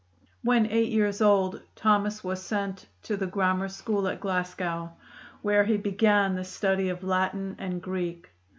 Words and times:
When 0.41 0.65
eight 0.65 0.89
years 0.91 1.21
old 1.21 1.61
Thomas 1.75 2.23
was 2.23 2.41
sent 2.41 2.87
to 3.03 3.15
the 3.15 3.27
grammar 3.27 3.69
school 3.69 4.07
at 4.07 4.19
Glasgow, 4.19 4.93
where 5.43 5.63
he 5.65 5.77
began 5.77 6.33
the 6.33 6.43
study 6.43 6.89
of 6.89 7.03
Latin 7.03 7.55
and 7.59 7.83
Greek. 7.83 8.31